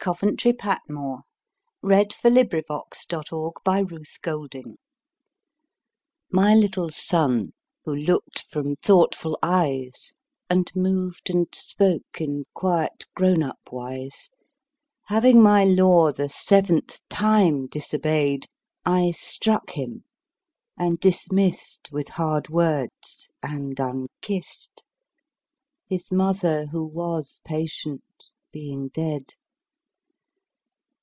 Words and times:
Coventry 0.00 0.54
Patmore. 0.54 1.20
1823–1896 1.84 2.64
763. 3.10 3.78
The 4.24 4.48
Toys 4.72 4.78
MY 6.30 6.54
little 6.54 6.88
Son, 6.88 7.52
who 7.84 7.94
look'd 7.94 8.38
from 8.40 8.76
thoughtful 8.76 9.38
eyes 9.42 10.14
And 10.48 10.74
moved 10.74 11.28
and 11.28 11.46
spoke 11.52 12.22
in 12.22 12.46
quiet 12.54 13.04
grown 13.14 13.42
up 13.42 13.58
wise, 13.70 14.30
Having 15.08 15.42
my 15.42 15.62
law 15.64 16.10
the 16.10 16.30
seventh 16.30 16.98
time 17.10 17.66
disobey'd, 17.68 18.46
I 18.86 19.10
struck 19.10 19.72
him, 19.72 20.04
and 20.78 20.98
dismiss'd 21.00 21.90
With 21.92 22.08
hard 22.08 22.48
words 22.48 23.28
and 23.42 23.78
unkiss'd, 23.78 24.82
5 24.84 24.84
—His 25.86 26.10
Mother, 26.10 26.68
who 26.68 26.82
was 26.82 27.42
patient, 27.44 28.02
being 28.50 28.88
dead. 28.88 29.34